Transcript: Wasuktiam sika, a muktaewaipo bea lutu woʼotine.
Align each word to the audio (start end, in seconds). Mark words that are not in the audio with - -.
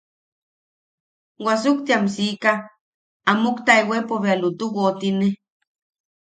Wasuktiam 1.45 2.03
sika, 2.15 2.51
a 3.29 3.31
muktaewaipo 3.41 4.15
bea 4.23 4.35
lutu 4.41 4.65
woʼotine. 4.75 5.27